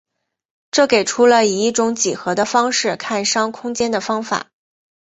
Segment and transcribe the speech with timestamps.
[0.71, 4.47] 这给出了以一种几何的方式看商空间的方法。